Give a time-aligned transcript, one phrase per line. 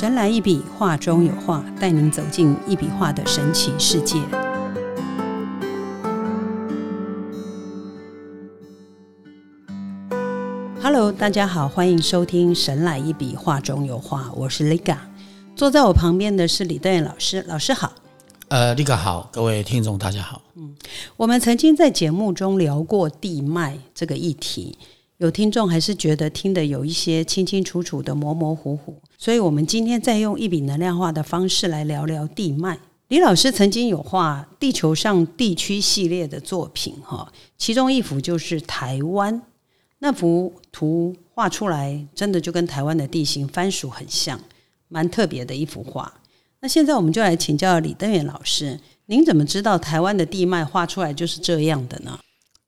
[0.00, 4.16] 神来一笔，画中有画，带您走进一笔画的神奇世界。
[10.82, 14.96] Hello，大家好，欢迎收听《神来一笔，画中有画》，我是 Liga。
[15.54, 17.92] 坐在我旁边的是李登元老师，老师好。
[18.48, 20.40] 呃，Liga 好，各位听众大家好。
[20.54, 20.74] 嗯，
[21.18, 24.78] 我们曾经在节目中聊过地脉这个议题。
[25.20, 32.78] 有听众还是觉得听得有一些清清楚楚的模模糊糊，所以我们今天再用一笔能量化的方式来聊聊地脉。
[33.08, 39.42] 李老师曾经有画地球上地区系列的作品，哈，其中一幅就是台湾，
[39.98, 44.40] 那幅图画出来真的就跟台湾的地形番薯很像，
[44.88, 46.10] 蛮特别的一幅画。
[46.62, 52.18] 那现在我们就来请教李登远老师，您怎么知道台湾的地脉画出来就是这样的呢？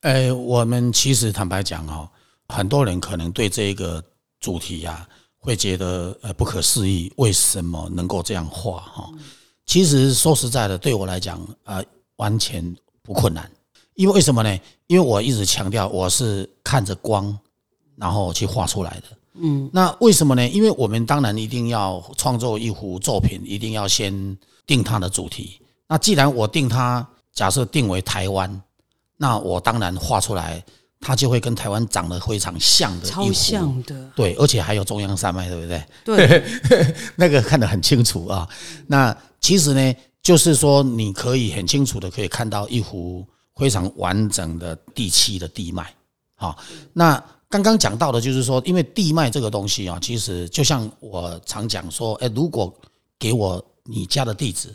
[0.02, 2.10] 呃，我们其实坦白讲哦。
[2.52, 4.02] 很多人可能对这个
[4.38, 5.08] 主题啊，
[5.38, 9.10] 会觉得呃不可思议，为什么能够这样画哈？
[9.64, 11.82] 其实说实在的，对我来讲啊，
[12.16, 13.50] 完全不困难。
[13.94, 14.60] 因为为什么呢？
[14.86, 17.36] 因为我一直强调，我是看着光，
[17.96, 19.04] 然后去画出来的。
[19.34, 20.46] 嗯，那为什么呢？
[20.48, 24.36] 因为我们当然一定要创作一幅作品，一定要先
[24.66, 25.58] 定它的主题。
[25.88, 28.62] 那既然我定它，假设定为台湾，
[29.16, 30.62] 那我当然画出来。
[31.04, 35.84] 它就会跟台湾长得非常像的，超像的，对，而且还有中央山脉，对不对？
[36.04, 36.44] 对，
[37.16, 38.48] 那个看得很清楚啊。
[38.86, 45.92] 那其实呢，就是说你可以很清楚的可以看到一幅非常完整的地气的地脉。
[46.36, 46.56] 好，
[46.92, 52.72] 那刚刚讲到的就是说，因为地脉这个东西啊，其实就像我常讲说，哎，如果
[53.18, 54.72] 给我你家的地址，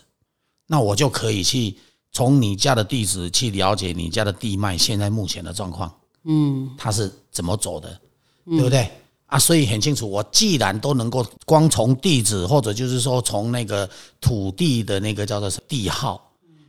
[0.67, 1.77] 那我就可以去
[2.11, 5.89] 从你家的地址去了解你家的地脉现在目前的状况。
[6.29, 7.99] 嗯，他是怎么走的，
[8.45, 8.89] 对不对
[9.27, 9.39] 啊？
[9.39, 13.89] 所以很清楚，我既然都能够光从地址或者就是说从那个
[14.19, 16.21] 土地的那个叫做地号，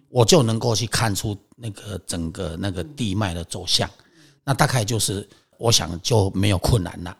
[0.08, 3.90] 我就能够去看出那个整个那个地脉的走向，
[4.44, 7.16] 那大概就是我想就没有困难了，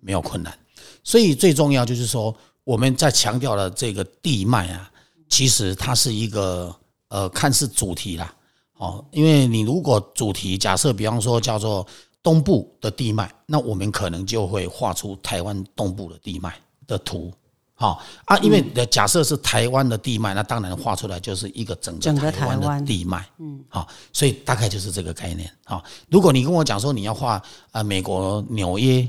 [0.00, 0.56] 没有困难。
[1.02, 4.90] 所以最重要就是说，我们在强调的这个地脉啊，
[5.30, 6.74] 其实它是一个
[7.08, 8.34] 呃，看似主题啦。
[8.78, 11.86] 哦，因为你如果主题假设，比方说叫做
[12.22, 16.54] 东部的地脉，那我们可能就会画出台湾东部的地脉
[16.86, 17.32] 的图。
[17.74, 23.24] 好啊，因为的假设是台湾的地脉，那当然画出来就是一个整个台湾的地脉。
[23.38, 25.48] 嗯，好，所以大概就是这个概念。
[25.64, 27.40] 好，如果你跟我讲说你要画
[27.70, 29.08] 啊美国纽约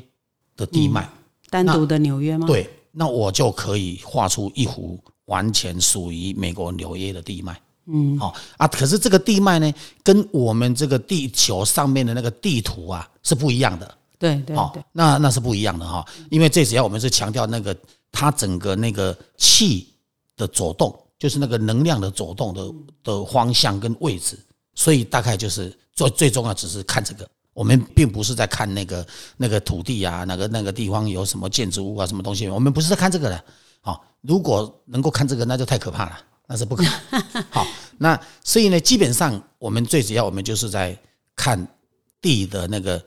[0.56, 1.10] 的地脉，
[1.50, 2.46] 单独的纽约吗？
[2.46, 7.60] 对，那我就可以画出一幅完全属于美国纽约的地脉。
[7.92, 9.74] 嗯，好啊，可是这个地脉呢，
[10.04, 13.96] 跟我们这个地球上面的那个地图啊是不一样的。
[14.20, 17.76] 对对对，那那是不一样的哈，因为最主要我们是强调那个
[18.12, 19.88] 它整个那个气
[20.36, 22.70] 的走动，就是那个能量的走动的
[23.02, 24.38] 的方向跟位置，
[24.76, 29.08] 所以大概就是最最重要只是看这个，我们并不是在看那个
[29.38, 33.44] 那个土地啊，哪个那个地方有什么建筑物啊，什么东西，我们不是在看这个的。
[33.82, 36.20] 好，如果能够看这个，那就太可怕了。
[36.52, 36.92] 那是不可能。
[37.52, 37.66] 好，
[38.00, 40.98] 那所以呢，基本上我们最主要，我们就是在
[41.36, 41.68] 看
[42.22, 43.00] 地的那个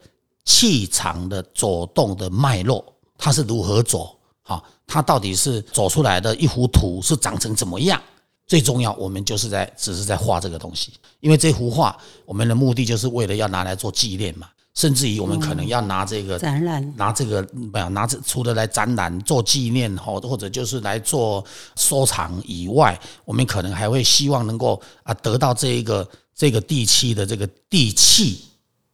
[0.45, 2.83] 气场的走动的脉络，
[3.17, 4.17] 它是如何走。
[4.41, 8.01] 好，它到底是走出来的一幅图是长成怎么样？
[8.45, 14.49] 最重要，我们就是在只是在画这个东西，因为这幅画我们的目的就是为了要拿来做纪念嘛。
[14.73, 21.45] 甚至于我们可能要拿这个展览，拿这个不要拿这除了来展览做纪念或或者就是来做
[21.75, 28.45] 收藏以外，我们可能还会希望能够啊得到这一个这个地气的这个地气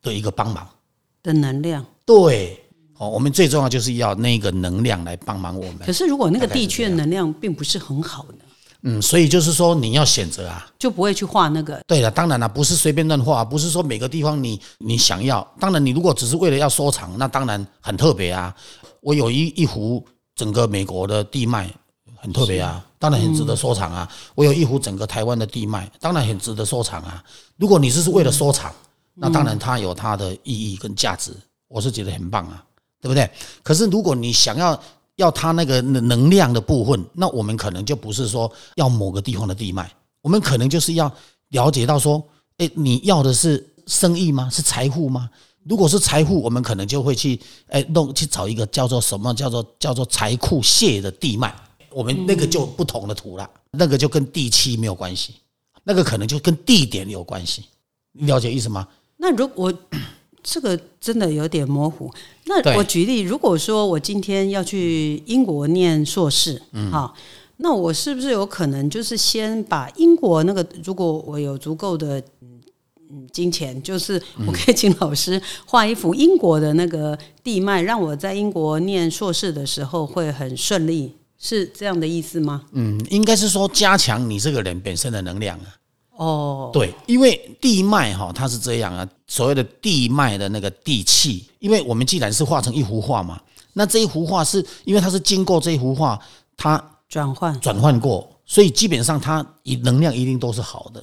[0.01, 0.67] 的一个帮忙
[1.23, 1.85] 的能量。
[2.05, 2.61] 对，
[2.97, 5.79] 哦，我们最重要就是要那个能量来帮忙我们。
[5.85, 8.43] 可是如果那个地区的能量并不是很好呢？
[8.83, 11.81] 嗯，所以就是说你要选择啊，就不会去画那个。
[11.85, 15.45] 对了，当然了，不是随便乱画，不是说每个地方你你想要。
[15.59, 18.55] 当然，你如果只是为了要收藏，那当然很特别啊。
[19.01, 21.69] 我有一一幅整个美国的地脉，
[22.15, 24.09] 很特别啊，当然很值得收藏啊。
[24.33, 27.21] 我有一幅整个台湾的地脉，当然很值得收藏啊。
[27.57, 28.73] 如果你只是为了收藏，
[29.13, 31.33] 那当然它有它的意义跟价值，
[31.67, 32.63] 我是觉得很棒啊，
[33.01, 33.29] 对不对？
[33.61, 34.81] 可是如果你想要，
[35.19, 41.13] 要它那个能能量的部分，那我们可能就不是说要某个地方的地脉，我们可能就是要
[41.49, 42.23] 了解到说，
[42.57, 44.49] 哎，你要的是生意吗？
[44.49, 45.29] 是财富吗？
[45.65, 47.37] 如果是财富，我们可能就会去
[47.67, 51.53] 哎弄去找一个叫做什么叫做叫做财库泄的地脉，
[51.91, 55.35] 我们那个就不同的图了，那个就跟地气没有关系，
[55.83, 57.65] 那个可能就跟地点有关系，
[58.13, 58.87] 你了解意思吗？
[59.17, 59.73] 那如果
[60.43, 62.11] 这个真的有点模糊。
[62.45, 67.13] 那我举例，如果说我今天要去英国念硕士，嗯，好，
[67.57, 72.59] 那我是不是有可能就是先把英国那个，如果我有足够的嗯
[73.11, 82.63] 嗯金钱，就是我可以请老师画一幅英国的那个地脉，让我在英国念硕士的时候会很顺利，是这样的意思吗？
[82.71, 85.78] 嗯，应该是说加强你这个人本身的能量啊。
[86.19, 96.19] 哦，对，因为地脉哈，它是这样啊，所谓的地脉的那个地气，因为我们既然是画成一幅画嘛，那这一幅画是因为它是经过这一幅画
[96.57, 96.77] 它
[97.07, 97.57] 转换。
[97.61, 101.01] 转换过，所以基本上它一能量一定都是好的。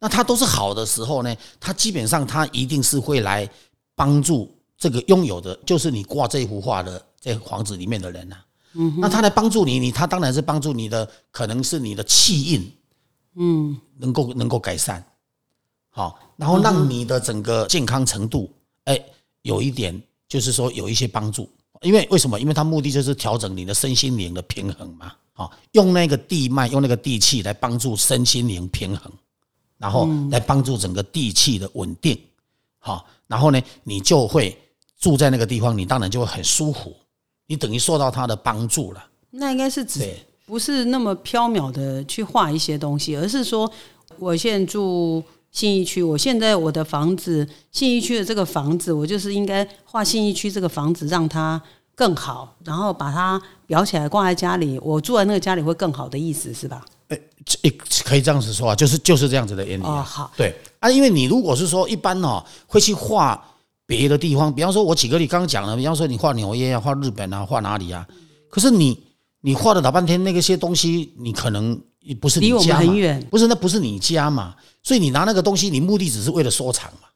[0.00, 3.48] 那它都是好的时候呢，它基本上它一定是会来
[3.94, 8.36] 帮助这个拥有的，就是你挂这一幅画的这房子里面的人呐、
[8.74, 12.72] 嗯，那他来帮助你，你他当然是帮助你的，可能是你的气运，
[13.38, 15.04] 嗯，能够能够改善，
[15.90, 18.52] 好，然后让你的整个健康程度，
[18.84, 19.00] 哎，
[19.42, 19.98] 有一点
[20.28, 21.48] 就是说有一些帮助。
[21.82, 22.40] 因为为什么？
[22.40, 25.12] 因为它目的就是调整你的身心灵的平衡嘛。
[25.32, 29.12] 好，用那个地脉，用那个地气来帮助身心灵平衡，
[29.76, 32.20] 然后来帮助整个地气的稳定。
[32.80, 34.58] 好，然后呢，你就会
[34.98, 36.92] 住在那个地方，你当然就会很舒服，
[37.46, 39.08] 你等于受到它的帮助了。
[39.30, 43.70] 那应该是指对，不是那么缥缈的去画一些东西，而是说，
[44.18, 45.22] 我现在住
[45.52, 51.60] 信义区，我现在我的房子，信义区的这个房子，我就是应该画信义区这个房子，让它
[51.94, 56.82] 更好，然后把它裱起来挂在家里，我住在那个家里会更好的意思是吧？
[57.08, 57.68] 诶这
[58.06, 60.00] 可以这样子说啊，就是就是这样子的原理、啊。
[60.00, 63.38] 哦，好，对啊，因为你如果是说一般哦，会去画
[63.84, 68.06] 别的地方，比方说，我举个例，刚刚讲了，比方说你画纽约啊，画日本啊，画哪里啊？
[68.48, 68.98] 可是你
[69.40, 71.80] 你画了老半天，那个些东西，你可能
[72.20, 77.08] 不是你离我们很远不是那不是你家嘛，所以你拿那个东西，你目的只是为了收藏嘛，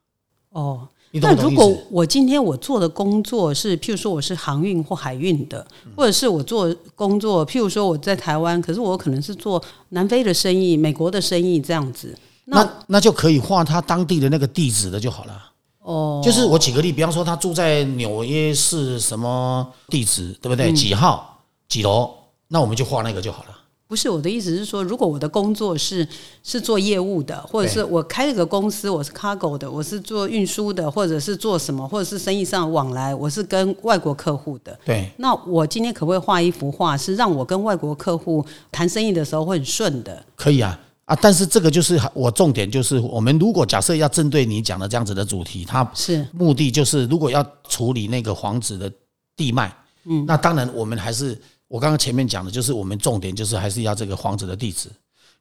[0.51, 0.89] 哦。
[1.15, 1.71] 你懂那如果？
[1.91, 12.17] 我今天我做的工作是，譬如说我是航运或海运的，或者是我做工作，譬如说我在台湾，可是我可能是做南非的生意、美国的生意这样子。
[12.47, 15.53] 那那那就可以画他当地的那个地址的就好了。
[15.81, 20.73] 哦，就是我举个例，比方说他住在纽约市什么地址，对不嗯对？
[20.73, 21.32] 几号
[21.73, 22.11] 几楼？
[22.49, 23.49] 那我们就画那个就好了。
[23.89, 26.07] 不是我的意思是说，如果我的工作是
[26.43, 34.79] 是做业务的，或者是我开了个公司，我是 cargo 的，我是做运输的，或者是做什么，或者是生意上的往来，我是跟外国客户的。
[34.85, 40.23] 对，那我今天可不可以画一幅画，是让我跟外国客户谈生意的时候会很顺的？
[40.37, 41.17] 可以啊啊！
[41.23, 48.93] 但是这个就是我重点就是，我们如果假设要针对你讲的这样子的主题，它是目的就是如果要处理那个房子的
[49.35, 51.39] 地脉，嗯，那当然我们还是
[51.73, 54.91] 我刚刚前面讲的，就是我们重点就是还是要这个房子的地址。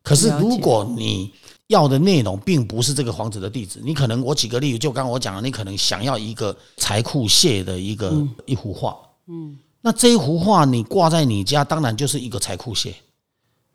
[0.02, 1.30] 可是如果你
[1.68, 8.96] 要的内容并不是这个房子的地址，你可能我举个例子，就刚刚我讲的，你可能想要一个财库蟹的一个、一幅画，
[9.28, 12.96] 嗯，那这一幅画你挂在你家，当然就是一个财库蟹，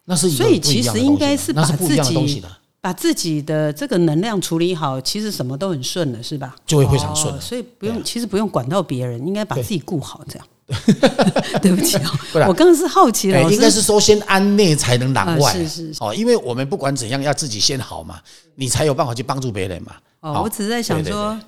[0.07, 2.51] 那是一个所以其实应该是把自己东西的。
[2.81, 6.57] 把自己的这个能量处理好，其实什么都很顺了，是吧？
[6.65, 10.49] 就会非常顺哦所以不用，啊其实不用管到别人，应该把自己顾好，这样。
[11.63, 12.11] 对不起哦，
[12.49, 18.21] 我刚刚是好奇哎，老师应该是说先安内才能攘外，啊是是是哦，因为我们不管怎样要自己先好嘛，
[18.57, 19.93] 你才有办法去帮助别人嘛。
[20.21, 21.39] 哦，我只是在想说，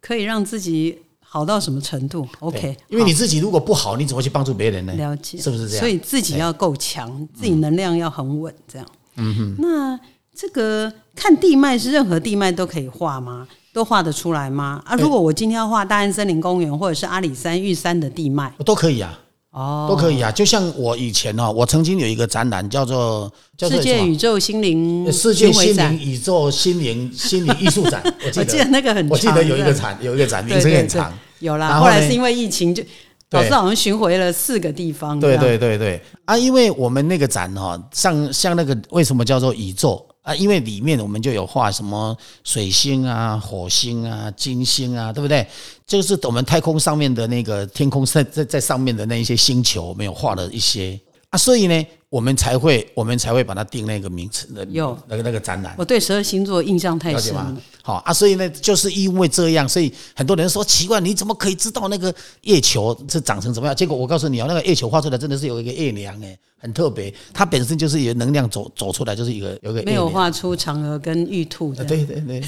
[0.00, 4.94] 可以让自己好到什么程度？OK，因为你自己如果不好，你怎么去帮助别人呢？
[4.94, 5.80] 了解，是不是这样？
[5.80, 8.88] 所以自己要够强，自己能量要很稳，这样。
[9.16, 9.56] 嗯哼。
[9.58, 10.00] 那
[10.34, 13.46] 这个看地脉是任何地脉都可以画吗？
[13.72, 14.82] 都画得出来吗？
[14.84, 19.18] 啊，如果我今天要画大安森林公园或者是阿里山玉山的地脉，都可以啊，
[19.50, 20.30] 哦，都可以啊。
[20.30, 31.68] 就像我以前哦，我曾经有一个展览叫做叫做世界宇宙心灵世界心灵宇宙心灵心灵艺术展，我 记我记得得那个很长，我记得有一个展有一个展名对对对称很长，有啦。
[31.70, 32.82] 然后后来是因为疫情，就
[33.30, 33.40] 对。
[33.40, 35.98] 老师好像巡回了四个地方，对对对对。
[36.26, 40.34] 啊，因为我们那个展哈、像像那个为什么叫做宇宙啊？
[40.34, 45.46] 因为里面我们就有画什么水星啊、火星啊、金星啊，对不对？
[45.86, 50.98] 就是我们太空上面的那个天空在在在上面的那一些星球，我们有画了一些
[51.32, 55.74] 啊，所以呢，我们才会我们才会把它定那个名词的有那个那个展览。
[55.78, 57.56] 我对十二星座印象太深了。？
[57.82, 63.74] 好啊，所以呢，就是因为这样，所以很多人说奇怪，你怎么可以知道那个月球是长成怎么样？
[63.74, 71.82] 结果我告诉你哦，那个月球画出来真的是有一个月亮哎，很特别，它本身就是有能量走走出来，就是一个有一个月没有画出嫦娥跟玉兔的。
[71.82, 72.44] 啊对对对，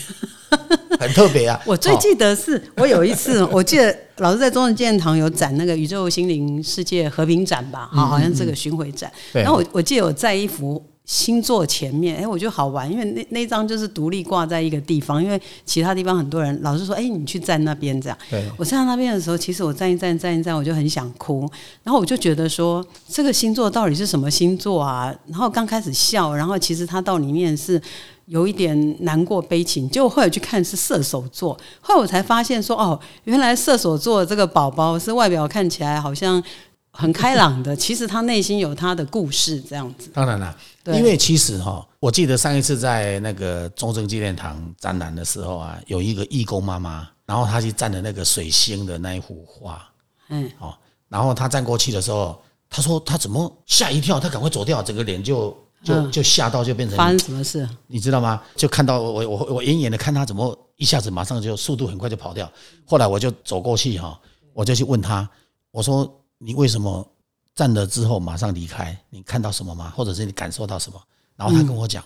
[0.99, 1.61] 很特别啊。
[1.67, 9.11] 我最哦记得是我有一次，我记得老师在中正纪念堂有展那个宇宙心灵世界和平展吧，好，好像这个巡回展。
[9.33, 18.17] 对然后我我记得我在一幅星座前面，哎，我觉得好玩，因为那那张就是独立挂在一个地方，因为其他地方很多人老是说，哎，你去站那边这样。
[18.31, 21.47] 对，我站在那边的时候，其实我站一站站一站，我就很想哭，
[21.83, 25.15] 然后我就觉得说，这个星座到底是什么星座啊？
[25.27, 27.81] 然后刚开始笑，然后其实它到里面是。
[28.27, 36.43] 有一点难过悲情，结果后来去看是射手座，后来我才发现说哦，原来射手座这个宝宝是外表看起来好像
[36.91, 40.11] 很开朗的， 其实他内心有他的故事这样子。
[40.15, 49.87] 当然了，因为其实哈，我记得上一次在那个中正纪念堂展览的时候啊，有一个义工妈妈，然后她去站的那个水星的那一幅画，
[50.31, 50.75] 嗯，哦，
[51.09, 52.41] 然后她站过去的时候，
[52.71, 55.55] 她说她怎么吓一跳，她赶快走掉，整个脸就。
[55.85, 57.69] 就就吓到就变成发生什么事？
[57.87, 58.43] 你知道吗？
[58.57, 62.51] 就看到我我我远远的看他怎么一下子马上就速度很快就跑掉。
[62.87, 64.19] 后来我就走过去哈，
[64.53, 65.29] 我就去问他，
[65.71, 67.07] 我说你为什么
[67.55, 68.99] 站了之后马上离开？
[69.11, 69.93] 你看到什么吗？
[69.95, 71.01] 或者是你感受到什么？
[71.37, 72.03] 然后他跟我讲，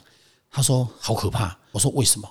[0.50, 1.56] 他说好可怕。
[1.70, 2.28] 我说为什么？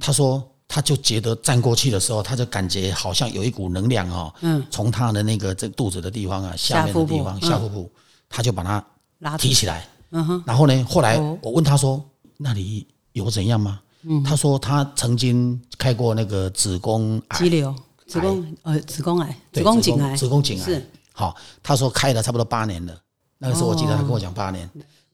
[0.00, 7.90] 他说他就觉得站过去的时候，他就感觉好像有一股能量哦，嗯，从他的那个这肚子的地方啊，下面的地方下腹部，
[8.28, 8.84] 他就把它
[9.20, 9.86] 拉提起来。
[10.10, 10.84] 嗯哼，然后呢？
[10.84, 12.02] 后来我问他说
[12.38, 17.74] ：“那里有怎样吗？”嗯，他说他曾经开过那个子宫癌，肌瘤、
[18.06, 21.36] 子宫呃子宫癌、子宫颈癌、子宫颈癌是好。
[21.62, 22.96] 他说开了差不多八年了。
[23.38, 24.70] 那个时候我记得他跟我讲八年，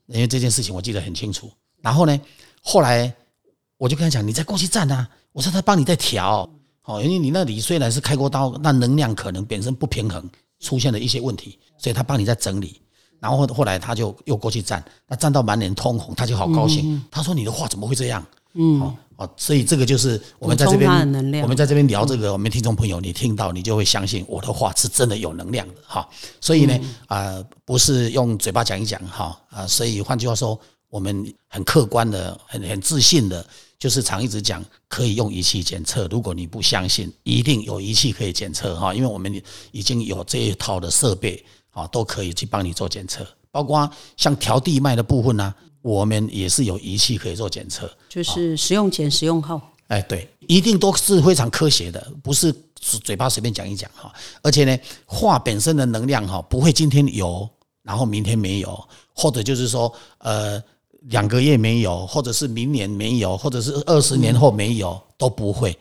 [0.07, 1.51] 因为这件事情我记得很清楚。
[1.81, 2.21] 然后呢，
[2.63, 3.13] 后来
[3.79, 6.49] 我就跟他讲：“你再过去站啊！”我说他帮你再调，
[6.85, 12.81] 哦，因为你那里虽然是开过刀，那能量可能本身不平衡，出现了一些问题，所以他帮你在整理。
[13.21, 17.03] 然后后来他就又过去站，那站到满脸通红，他就好高兴。
[17.11, 18.25] 他说：“你的话怎么会这样？”
[18.57, 18.81] 嗯，
[19.17, 20.89] 哦，所以这个就是我们在这边，
[21.43, 26.09] 我们在这边聊这个，我们听众朋友，你听到你就会相信我的话是真的有能量的哈。
[26.41, 29.67] 所以呢，啊，不是用嘴巴讲一讲哈啊。
[29.67, 30.57] 所以换句话说，
[30.89, 33.45] 我们很客观的、很很自信的，
[33.77, 36.07] 就是常一直讲可以用仪器检测。
[36.07, 39.43] 如果你不相信，一定有仪器可以检测哈，因为我们
[39.73, 41.45] 已经有这一套的设备。
[41.75, 49.61] 啊，都可以去帮你做检测，包括像调地脉的部分呢，我们也是有仪器可以做检测，就是使用前、使用后。
[49.89, 52.51] 哎，对，一定都是非常科学的，不是
[52.81, 54.11] 嘴巴随便讲一讲哈。
[54.43, 57.47] 而且呢，话本身的能量哈，不会今天有，
[57.83, 60.63] 然后明天没有，或者就是说，呃，
[61.03, 65.77] 两个月没有，或者是明年没有，或者是二十年后没有，都不会。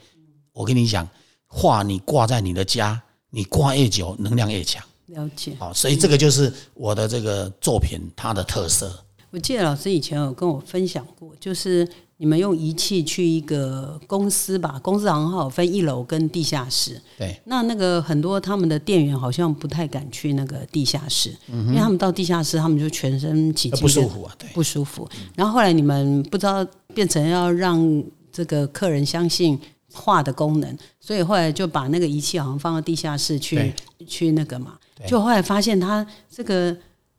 [0.51, 1.07] 我跟你讲，
[1.47, 4.83] 话你挂在你的家，你挂越久，能量越强。
[5.07, 9.03] 了解，好，所以这个就是我的这个作品它的特色。
[9.31, 17.01] 我记得老师以前有跟我分享过，就是你们用仪器去一个公司吧，公司行号分一楼跟地下室。
[17.17, 25.10] 对，那那个很多他们的店员好像不太敢去那个地下室，因为他们到地下室，他们就全身起不舒服啊，对，不舒服。
[25.36, 29.60] 然后后来你们不知道变成要让这个客人相信。
[29.95, 33.72] 画的功能，所以后来就把那个仪器好像放到地下室去
[34.07, 34.74] 去那个嘛，
[35.07, 36.75] 就后来发现它这个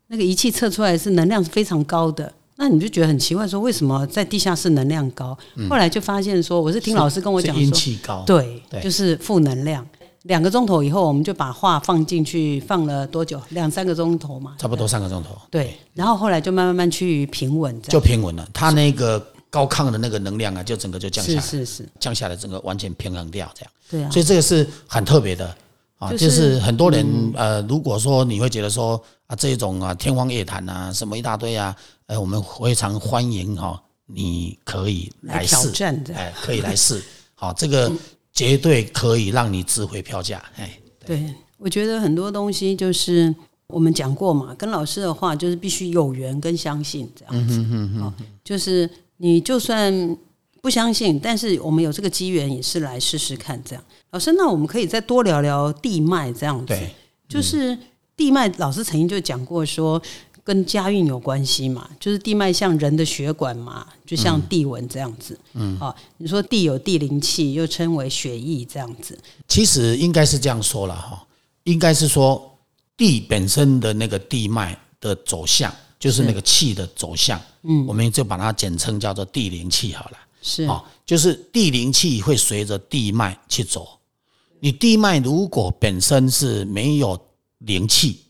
[0.09, 5.37] 那个仪器测出来是能量是非常高的，那你就觉得很奇怪，说为什么在地下室能量高？
[5.69, 9.87] 后来就发现说，我是听老师跟我讲说，阴气高，对，就是负能量。
[10.23, 13.41] 两个钟头以后，我们就把画放进去，放了多久？
[13.51, 15.37] 两三个钟头嘛，差不多三个钟头。
[15.51, 18.49] 对，然后后来就慢慢慢趋于平稳，就平稳了。
[18.53, 19.25] 它那个。
[19.55, 23.73] 高亢的那个能量啊，就整个就降下来，是是是，降下来，整个完全平衡掉，这样。
[23.89, 24.11] 对啊。
[24.11, 25.57] 所以这个是很特别的
[25.99, 31.75] 啊，就是很多人呃，如果说你会觉得说啊，这种啊天方夜谭啊，什么一大堆啊，
[32.07, 35.73] 呃，我们非常欢迎哈，你可以来试，
[36.13, 37.03] 哎，可以来试，
[37.35, 37.91] 好，这个
[38.33, 40.71] 绝对可以让你值回票价，哎。
[41.07, 43.35] 对，我觉得很多东西就是
[43.67, 48.89] 我们讲过嘛，跟老师的话就是必须有缘跟相信这样子，好，就是。
[49.17, 50.17] 你就算
[50.65, 53.63] 不相信，但是我们有这个机缘，也是来试试看。
[53.63, 56.69] 这样，老师，那我们可以再多聊聊地脉这样子。
[56.69, 56.91] 对，
[57.29, 57.79] 就是
[58.17, 60.01] 地脉，老师曾经就讲过，说
[60.43, 65.39] 跟家运有关系嘛，就是地脉像人的血管嘛，就像地纹这样子。
[65.53, 69.19] 嗯，啊，你说地有地灵气，又称为血液这样子。
[69.47, 71.23] 其实应该是这样说了哈，
[71.65, 72.59] 应该是说
[72.97, 75.71] 地本身的那个地脉的走向。
[75.97, 80.19] 就是那个气的走向，嗯，我们就把它简称叫做地灵气好了。
[80.47, 83.99] 是啊，就是地灵气会随着地脉去走。
[84.61, 87.19] 你地脉如果本身是没有
[87.61, 88.21] 灵气，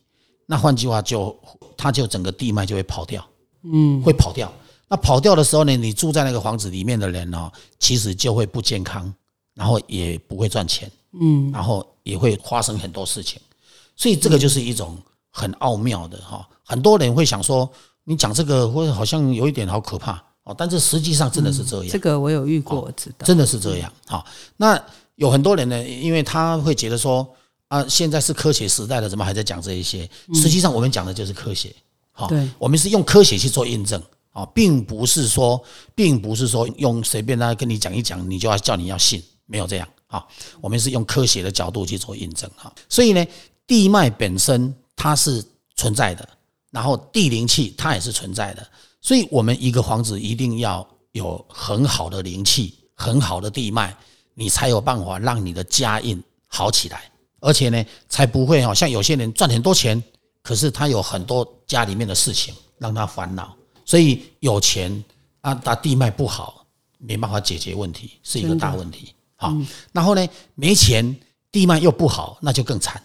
[0.46, 1.36] 那换句话就
[1.76, 3.26] 它就整个地脉就会跑掉，
[3.64, 4.52] 嗯，会跑掉。
[4.86, 9.12] 那跑掉的时候呢，你住在那个房子里面的人呢，其实就会不健康，
[9.54, 10.88] 然后也不会赚钱，
[11.20, 13.40] 嗯，然后也会发生很多事情。
[13.96, 14.96] 所以这个就是一种
[15.30, 16.48] 很奥妙的哈。
[16.62, 17.68] 很多人会想说，
[18.04, 23.92] 你讲这个会好像有一点好可怕哦，但是实际上真的是这样，这个我有遇过，我知道，真的是这样。
[24.06, 24.24] 好，
[24.56, 24.80] 那
[25.16, 27.26] 有很多人呢，因为他会觉得说
[27.68, 30.08] 啊，现在是科学时代了，怎么还在讲这一些？
[30.34, 31.74] 实际上我们讲的就是科学。
[32.12, 35.60] 好，我们是用科学去做印证啊，并不是说，
[35.94, 40.24] 并不是说用随便他跟你讲一讲，你就要叫你要信，没有这样啊。
[40.60, 42.72] 我们是用科学的角度去做印证哈。
[42.88, 43.26] 所以呢，
[43.66, 46.28] 地脉本身它是存在的，
[46.70, 48.64] 然后地灵气它也是存在的，
[49.04, 53.94] 所以我们一个房子一定要有很好的灵气，很好的地脉，
[54.32, 57.02] 你才有办法让你的家运好起来，
[57.40, 60.02] 而且呢，才不会好像有些人赚很多钱。
[60.42, 65.04] 可是他有很多家里面的事情让他烦恼，所以有钱
[65.42, 66.66] 啊，他地脉不好，
[66.98, 69.14] 没办法解决问题，是一个大问题。
[69.36, 69.54] 好，
[69.92, 71.14] 然后呢，没钱，
[71.50, 73.02] 地脉又不好，那就更惨。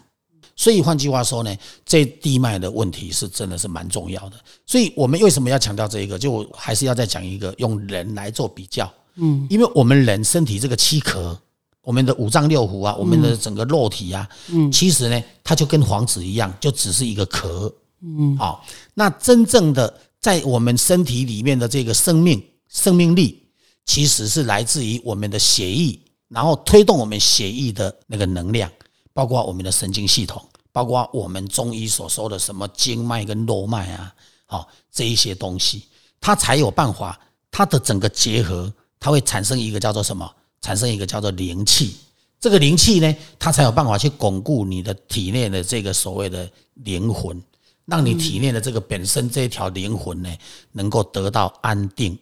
[0.60, 4.36] 所以换句话说呢，这地脉的问题是真的是蛮重要的。
[4.66, 6.20] 所以我们为什么要强调这一个？
[6.20, 8.92] 就还是要再讲一个，用人来做比较。
[9.16, 11.40] 嗯，因为我们人身体这个躯壳。
[11.82, 18.64] 我们的五脏六腑啊，我们的整个肉体啊，嗯，其实呢，它就跟黄纸一样，就只是一个壳，嗯，好，
[18.94, 23.44] 那真正的在我们身体里面的这个生命、生命力，
[23.86, 25.98] 其实是来自于我们的血液，
[26.28, 28.70] 然后推动我们血液的那个能量，
[29.12, 30.46] 包括我们的神经系统，
[30.80, 35.84] 包括我们中医所说的什么经脉跟络脉啊，好，这一些东西，
[36.22, 37.20] 它才有办法，
[37.52, 40.34] 它的整个结合，它会产生一个叫做什么？
[40.62, 41.98] 产生一个叫做灵气，
[42.40, 47.44] 这个灵气呢，它才有办法去巩固你的体内的这个所谓的灵魂，
[47.84, 50.34] 让你体内的这个本身这一条灵魂呢，
[50.72, 52.18] 能够得到安定，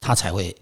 [0.00, 0.56] 它才会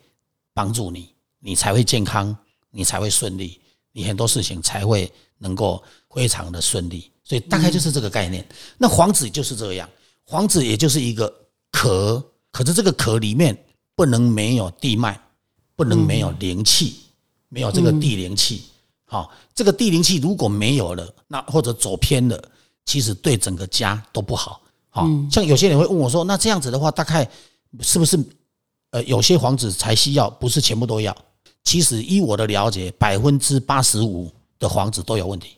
[0.53, 2.37] 帮助你，你才会健康，
[2.73, 3.61] 你才会顺利，
[3.93, 5.81] 你很多事情才会能够
[6.11, 7.13] 非常的顺利。
[7.29, 8.47] 所以大概就是这个概念。
[8.79, 9.89] 那黄子就是这样，
[10.25, 11.33] 黄子也就是一个
[11.71, 13.57] 壳，可是这个壳里面
[13.95, 15.21] 不能没有地脉，
[15.77, 17.01] 不能没有灵气。
[17.51, 18.65] 没有这个地灵气，
[19.07, 22.39] 好，这个地灵气如果没有了，那或者走偏了，
[22.85, 24.61] 其实对整个家都不好。
[24.91, 27.27] 好，像有些人会问我说，那这样子的话，大概
[27.81, 28.23] 是不是
[28.91, 31.17] 呃有些房子才需要，不是全部都要？
[31.65, 35.57] 其实依我的了解，百分之八十五的房子都有问题，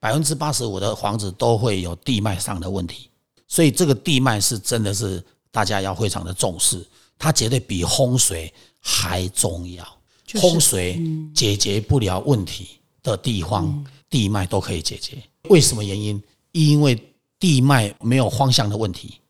[0.00, 3.10] 百分之八十五的房子都会有地脉上的问题，
[3.46, 6.86] 所以这个地脉是真的是大家要非常的重视，
[7.18, 9.86] 它绝对比风水还重要。
[10.34, 11.00] 风水
[11.34, 12.68] 解决不了问题
[13.02, 15.16] 的地方，地脉都可以解决。
[15.44, 16.22] 为什么原因？
[16.52, 17.02] 因为
[17.40, 19.20] 地脉没有方向的问题，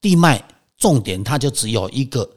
[0.00, 0.42] 地脉
[0.76, 2.28] 重点它就只有一个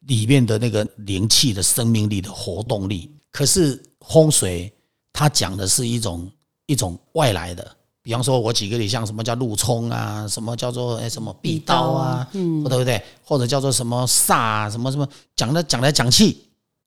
[0.00, 3.10] 里面的那个灵气的生命力的活动力。
[3.30, 4.70] 可是风水
[5.12, 6.30] 它讲的是一种
[6.66, 13.02] 一种外来的，比方说我举个例，像什么叫路冲啊，什么叫做哎什么壁刀啊，嗯，对不对？
[13.24, 16.36] 或者叫做什么煞，什么什么讲来讲来讲去。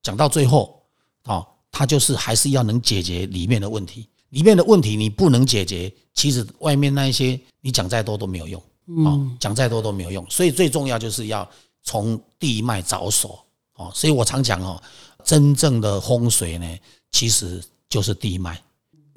[0.04, 0.80] 讲到最后，
[1.24, 4.08] 哦，它就是还是要能解决里面的问题。
[4.30, 8.62] 里面的问题你不能解决，其实外面那一些你讲再多都没有用，
[9.06, 10.24] 哦，讲再多都没有用。
[10.30, 11.50] 所以最重要就是要
[11.82, 13.40] 从地脉着手，
[13.78, 14.80] 哦，所以我常讲哦，
[15.24, 16.68] 真正的风水呢，
[17.12, 18.62] 其实就是地脉。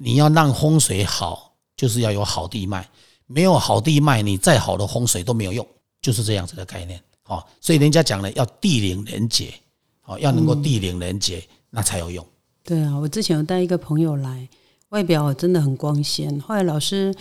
[0.01, 2.89] 你要让风水好，就是要有好地脉。
[3.27, 5.67] 没有好地脉，你再好的风水都没有用，
[6.01, 6.99] 就是这样子的概念。
[7.25, 9.53] 哦，所以人家讲了，要地灵人杰。
[10.05, 12.25] 哦，要能够地灵人杰，那才有用。
[12.63, 14.49] 对啊，我之前有带一个朋友来，
[14.89, 16.39] 外表真的很光鲜。
[16.39, 17.13] 后来老师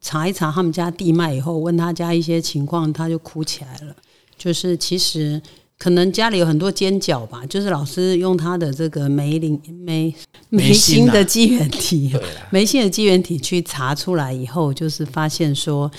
[0.00, 3.96] 查一查他们家地脉以后，问他家一些情况，他就哭起来了。
[4.36, 5.42] 就是其实
[5.78, 10.14] 可能家里有很多尖角吧，就是老师用他的这个眉林眉
[10.48, 12.14] 眉心的机缘体，
[12.50, 15.90] 眉心的机缘体去查出来以后，就是发现说。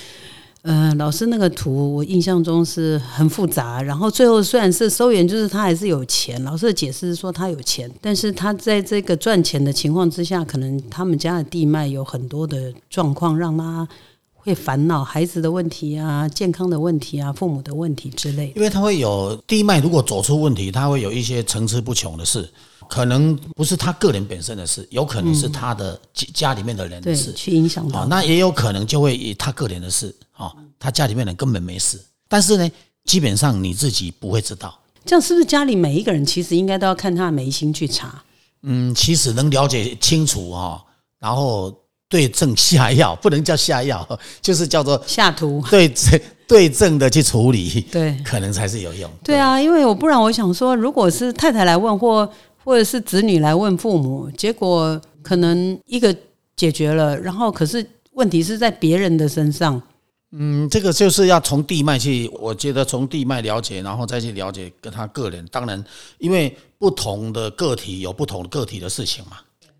[0.62, 3.82] 呃，老师那个图，我印象中是很复杂。
[3.82, 6.44] 然后最后虽然是收圆，就是他还是有钱。
[6.44, 13.88] 老师的解释是说他有钱，但是他在这个赚钱的情况之下，可能他们家的地脉有很多的状况，让他
[14.42, 18.52] 会烦恼孩子的问题啊、健康的问题啊、父母的问题之类。
[18.56, 22.50] 因为他会有地脉，如果走出问题，他会有一些层出不穷的事。
[22.88, 28.04] 可能不是他个人本身的事，有可能是他的家家里面的人的事去影响到。
[28.08, 32.72] 那也有可能就会以他个人的事啊，他家里面人根本没事，但是呢，
[33.06, 34.76] 基本上你自己不会知道。
[35.06, 38.24] 这样是不是家里每一个人其实应该都要看他的眉心去查？
[38.64, 40.84] 嗯，其实能了解清楚哈，
[41.20, 41.72] 然后
[42.10, 44.06] 对症下药，不能叫下药，
[44.42, 49.10] 就是叫做下图，对症对症的去处理，对，可能才是有用。
[49.24, 52.30] 对啊，因为我不然我想说，如果是太太来问或。
[52.62, 56.16] 或者是子女来问父母，结果可能一个
[56.56, 59.82] 解决了，然后可是问题是在别人的身上，
[60.34, 65.44] 嗯，这个就是要从地脉去，我觉得从地脉了解，然后再去了解跟他个人。
[65.50, 65.84] 当然，
[66.20, 69.38] 因为不同的个体有不同的个体的事情嘛。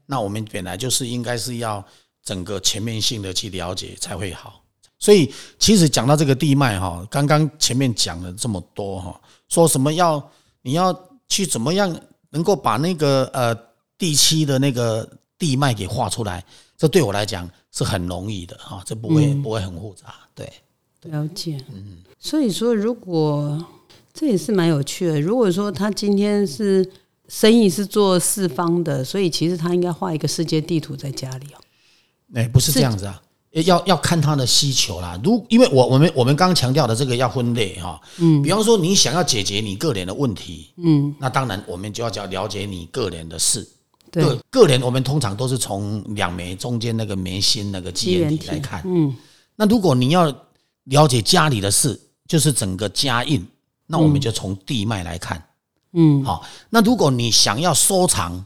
[0.08, 1.84] 那我们本来就是应该是要
[2.24, 4.62] 整个全面性的去了解才会好。
[4.98, 10.22] 所以，其实讲到这个地脉哈，刚刚前面讲了这么多哈，说什么要
[10.62, 10.94] 你要
[11.30, 11.98] 去怎么样
[12.32, 13.56] 能够把那个呃
[13.98, 16.44] 地区的那个地脉给画出来，
[16.78, 20.14] 这对我来讲是很容易的哈，这不会不会很复杂。
[20.36, 20.52] 对，
[21.04, 21.64] 了解。
[21.70, 23.66] 嗯，所以说，如果
[24.14, 25.22] 这也是蛮有趣的。
[25.22, 26.86] 如果说他今天是
[27.30, 31.58] 生意是做四方的，所以其实他应该画一个世界地图在家里哦。
[32.34, 35.20] 哎，不是这样子啊，要要看他的需求啦。
[35.24, 43.68] 如因为我我们我们刚刚强调的这个要分类哈，嗯，比方说你想要解决你个人的问题，嗯，那当然我们就要要了解你个人的事。
[44.12, 49.16] 对，个人我们通常都是从两枚中间那个眉心那个基缘体来看，嗯，
[49.56, 50.34] 那如果你要
[50.86, 53.46] 了解家里的事，就是整个家印，
[53.86, 55.44] 那我们就从地脉来看，
[55.94, 56.44] 嗯，好。
[56.72, 58.44] 那如果你想要收藏，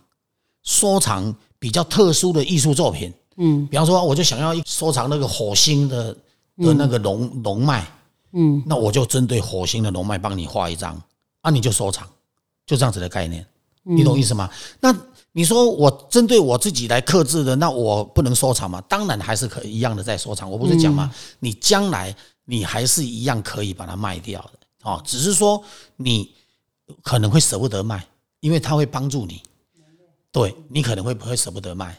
[0.64, 6.14] 收藏比较特殊的艺术作品，嗯，比方说，我就想要收藏那个火星的
[6.58, 7.86] 的那个龙龙脉，
[8.32, 11.02] 嗯，那我就针对火星的龙脉帮你画一张，
[11.42, 12.08] 啊，你就收藏，
[12.66, 13.46] 就这样子的概念，
[13.84, 14.50] 你懂意思吗？
[14.80, 14.96] 那
[15.32, 18.80] 你说我针对我自己来克制的，那我不能收藏吗？
[18.88, 20.50] 当然还是可以一样的在收藏。
[20.50, 21.12] 我不是讲吗？
[21.40, 22.16] 你将来
[22.46, 24.52] 你还是一样可以把它卖掉的
[24.84, 25.64] 哦，只是说
[25.96, 26.30] 你
[27.02, 28.06] 可能会舍不得卖，
[28.42, 29.42] 因为它会帮助你。
[30.32, 31.96] 对你可能会不会舍不得卖？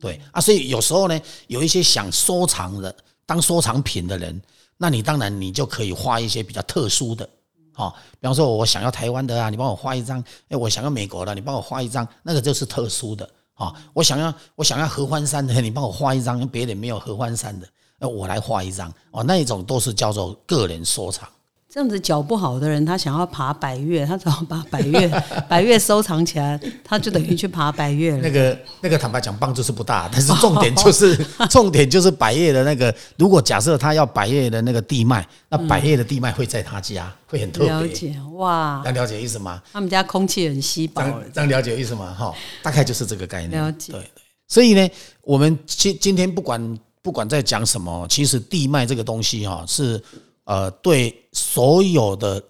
[0.00, 2.94] 对啊，所以有时候呢，有一些想收藏的
[3.26, 4.40] 当收藏品的人，
[4.76, 7.28] 那你当然你就可以画一些比较特殊的。
[7.74, 13.72] 哦，比方说，我想要台湾的啊，你帮我画一张；哎，我想要美国的，你帮我画一张，那个就是特殊的啊。
[13.92, 19.22] 我想要，我想要合欢山的， 你帮我画一张，别人没有合欢山的，那我来画一张哦。
[19.22, 21.28] 那一种都是叫做个人收藏。
[21.70, 25.06] 这样子脚不好的人，他想要爬百越，他只要把百越
[25.46, 28.18] 百越收藏起来，他就等于去爬百越了。
[28.22, 31.14] 那个那个，坦白讲，帮助是不大，但是重点就是
[31.50, 32.92] 重点就是百越的那个。
[33.18, 37.70] 如果假设他要百越的那个地脉，那百越的地脉会在他家，会很特别。
[37.70, 39.62] 了解哇，能了解意思吗？
[39.70, 41.02] 他们家空气很稀薄，
[41.34, 42.14] 这样了解意思吗？
[42.18, 43.62] 哈，大概就是这个概念。
[43.62, 44.22] 了解，对对。
[44.48, 44.88] 所以呢，
[45.20, 50.02] 我们今今天不管不管在讲什么，其实地脉这个东西哈是。
[50.48, 52.42] 呃，对所有的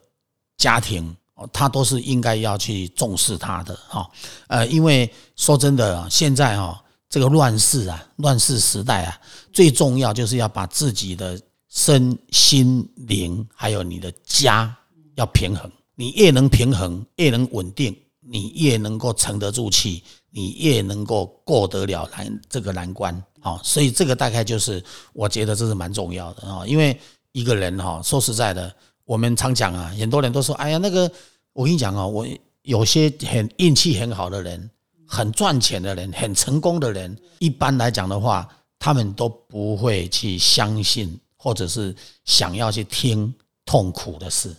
[0.57, 1.17] 家庭，
[1.53, 4.09] 他都是应该要去重视他的哈。
[4.47, 6.81] 呃，因为说真的，现在哈
[7.11, 9.21] 这个乱世啊，乱世时代啊，
[9.53, 14.73] 最重要就是要把自己的身心灵还有你的家
[15.17, 15.69] 要平衡。
[15.97, 23.21] 你越能平衡，越能稳定，你越能够沉得住气，你越能够过得了难这个难关。
[23.41, 24.81] 好，所以这个大概就是
[25.13, 26.97] 我觉得这是蛮重要的啊，因为。
[27.39, 28.75] 一个人哈，说实在的，
[29.05, 31.09] 我们常讲啊，很多人都说，哎呀，那个
[31.53, 32.27] 我跟你讲啊，我
[32.63, 34.69] 有些很运气很好的人，
[35.07, 43.33] 很赚钱的人，很成功的人，一般来讲的话，他们都不会去相信，或者是想要去听
[43.65, 44.53] 痛苦的事，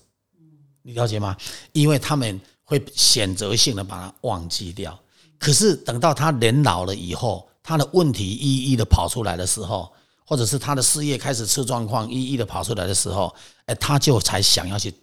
[0.82, 1.36] 你了解吗？
[1.74, 4.98] 因为他们会选择性的把它忘记掉。
[5.38, 9.92] 可是等到他人老了以后，他的问题一一的跑出来的时候。
[10.30, 13.34] 或者是他的事业开始出状况，一一的跑出来的时候，
[13.66, 14.94] 哎，他就才想要去，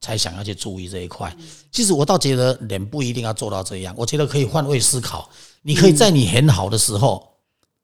[0.00, 1.36] 才想要去注意这一块。
[1.70, 5.28] 其实我倒觉得人不一定要做到这样，我觉得可以换位思考。
[5.60, 7.34] 你可以在你很好的时候，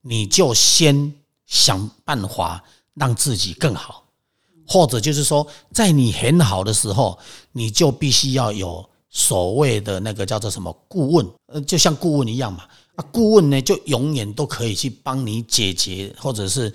[0.00, 1.12] 你就先
[1.44, 2.64] 想办法
[2.94, 4.04] 让自己更好，
[4.66, 7.18] 或者就是说，在你很好的时候，
[7.52, 12.64] 你就必须要有所谓的那个叫做什么顾问，呃，就像顾问一样嘛。
[13.10, 16.72] 顾问呢，就永远都可以去帮你解决，或者是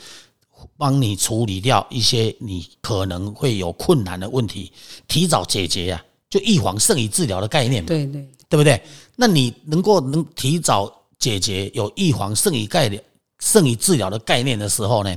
[0.76, 4.72] 帮你处理掉一些你可能会有困难的问题，
[5.08, 8.82] 提早解决啊，就预防胜于治疗的概念嘛，对对，对不对？
[9.16, 13.02] 那你能够能提早解决，有预防胜于概念、
[13.40, 15.16] 胜于治疗的概念的时候呢，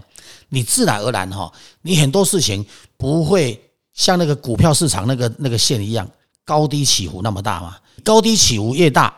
[0.51, 1.51] 你自然而然哈，
[1.81, 2.65] 你很多事情
[2.99, 3.59] 不会
[3.95, 6.07] 像那个股票市场那个那个线一样
[6.49, 9.15] 高低起伏那么大嘛，高低起伏越大，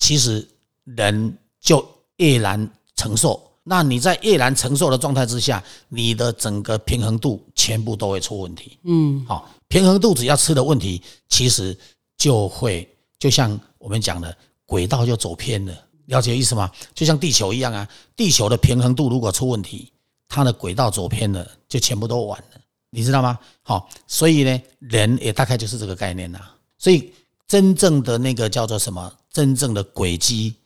[0.00, 0.48] 其实。
[0.96, 1.78] 人就
[2.16, 8.76] 越难承受，那你在越难承受的状态之下，你的整个平衡度全部都会出问题。
[8.82, 11.78] 嗯，好，平衡度只要吃的问题，其实
[12.18, 15.72] 就会就像我们讲的轨道就走偏了，
[16.06, 16.68] 了解意思吗？
[16.96, 19.88] 就像地球一样啊，地球的平衡度如果出问题，
[20.26, 23.38] 它的轨道走偏了，就全部都完了，你知道吗？
[23.62, 26.40] 好，所以呢，人也大概就是这个概念呐。
[26.82, 27.12] 所以
[27.46, 29.12] 真正的那个叫做什么？
[29.30, 30.56] 真正的轨迹。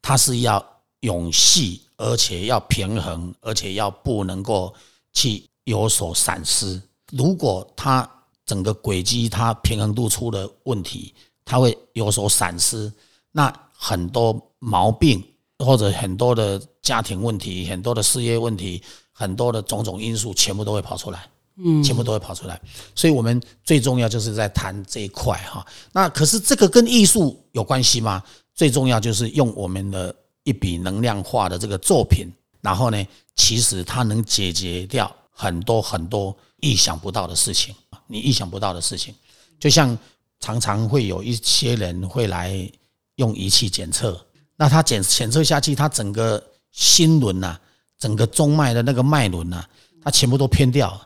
[0.00, 0.64] 它是要
[1.00, 4.74] 永续，而且要平衡，而且要不能够
[5.12, 6.80] 去有所闪失。
[7.10, 8.08] 如果它
[8.46, 11.12] 整个轨迹它平衡度出了问题，
[11.44, 12.90] 它会有所闪失。
[13.30, 15.22] 那很多毛病
[15.58, 21.28] 或者很多的家庭问题、很多的事业问题、很多的种种因素，全部都会跑出来。
[21.64, 22.60] 嗯，全部都会跑出来。
[22.94, 25.66] 所以我们最重要就是在谈这一块哈。
[25.92, 28.22] 那可是这个跟艺术有关系吗？
[28.54, 32.26] 最重要就是用我们的一笔能量化的这个作品，
[32.60, 37.74] 然后呢，其实它能解决掉很多很多意想不到的事情。
[38.06, 39.14] 你意想不到的事情，
[39.60, 39.96] 就像
[40.40, 42.70] 常常会有一些人会来
[43.16, 44.18] 用仪器检测，
[44.56, 46.42] 那他检检测下去，他整个
[46.72, 47.58] 心轮呐，
[47.98, 49.64] 整个中脉的那个脉轮呐，
[50.02, 51.00] 它全部都偏掉。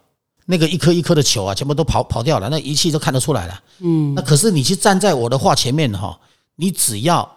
[0.46, 3.62] 那个一颗一颗的球啊，全部都跑跑掉了，那仪器都看得出来了。
[3.81, 6.18] 嗯，那可是你去站在我的画前面哈，
[6.57, 7.28] 你只要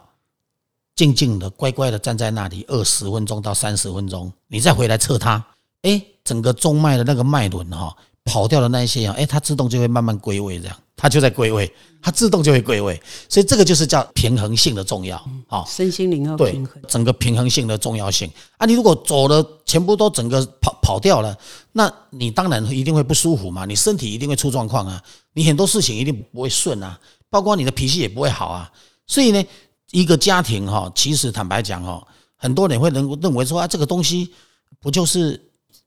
[0.96, 5.44] 静静的、乖乖的站在那里二十分钟到三十分钟，你再回来测它，
[5.84, 7.96] 哎，整个中脉的那个脉轮哈。
[8.28, 15.16] 跑掉的那一些啊，哎，它自动就会慢慢归位，这样它就在归位，它自动就会归位，所以这个就是叫平衡性的重要
[15.48, 18.66] 啊，身心灵要平衡，整个平衡性的重要性啊。
[18.66, 21.38] 你如果走了全部都整个跑跑掉了，
[21.78, 26.98] 那你当然一定会不舒服嘛，你身体一定会出状况啊，你很多事情一定不会顺啊，
[27.30, 28.72] 包括你的脾气也不会好啊。
[29.06, 29.46] 所以呢，
[29.92, 32.08] 一个家庭哈，其实坦白讲哈，
[32.38, 34.34] 很多人会认认为说啊，这个东西
[34.80, 35.38] 不就是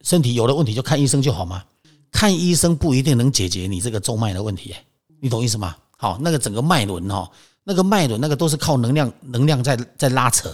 [0.02, 1.64] 身体有了问题就看医生就好吗？
[2.12, 4.74] 看医生不一定能解决你这个中脉的问题，
[5.20, 5.74] 你懂意思吗？
[5.96, 7.30] 好，那个整个脉轮哈，
[7.64, 10.52] 那个脉轮那个都是靠能量，能量在在拉扯。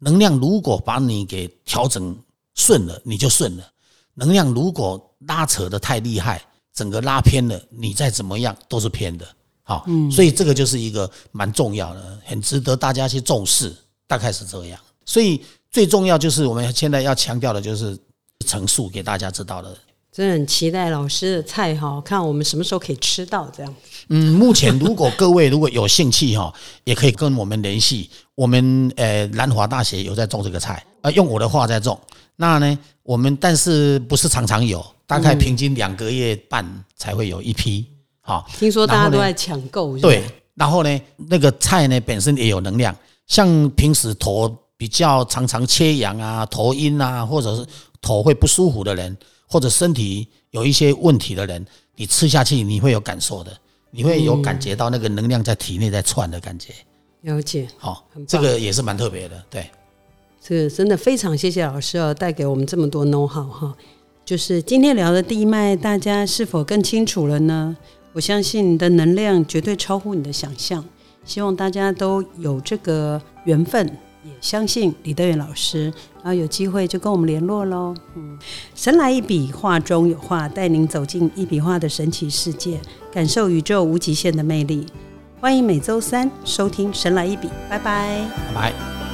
[0.00, 2.14] 能量如果把你给调整
[2.54, 3.64] 顺了，你就顺了；
[4.16, 6.42] 能量如果拉扯的太厉害，
[6.74, 9.24] 整个拉偏了，你再怎么样都是偏的。
[9.62, 13.74] 好，所以这个就是一个蛮重要的，很值得大家去重视。
[14.08, 14.78] 大概是这样。
[15.04, 17.98] 所以最重要就是我们现在要强调的就是
[18.46, 19.76] 陈述给大家知道的。
[20.12, 23.74] 真的很期待老师的菜哈，看我们什么时候可以吃到这样。
[24.08, 28.08] 嗯，目前如果各位如果有兴趣哈，也可以跟我们联系。
[28.36, 32.00] 我们呃南华大学有在种这个菜，啊，用我的话在种。
[32.36, 36.64] 那呢，我们但是不是常常有，大概平均两个月半
[36.96, 37.86] 才会有一批。
[38.20, 39.98] 好，听说大家都在抢购。
[39.98, 40.22] 对，
[40.54, 42.94] 然后呢，那个菜呢本身也有能量，
[43.26, 47.66] 像平时头比较常常缺氧啊、头晕啊，或者是
[48.00, 49.16] 头会不舒服的人。
[49.48, 53.56] 或者身体有一些问题的人，你吃下去你会有感受的，
[53.92, 56.74] 你会有感觉到那个能量在体内在窜的感觉。
[57.20, 59.70] 了解，好，这个也是蛮特别的，对。
[60.48, 63.74] 这个真的非常谢谢老师哦，带给我们这么多 know how 哈。
[64.24, 67.76] 就是今天聊的地脉，大家是否更清楚了呢？
[68.12, 70.84] 我相信你的能量绝对超乎你的想象，
[71.24, 73.84] 希望大家都有这个缘分。
[74.22, 77.92] 也相信李德远老师，然后有机会就跟我们联络喽。
[78.14, 78.38] 嗯，
[78.76, 82.80] 神来一笔，画中有画，带您走进一笔画的神奇世界，
[83.12, 84.86] 感受宇宙无极限的魅力。
[85.40, 89.05] 欢迎每周三收听《神来一笔》，拜拜，拜拜。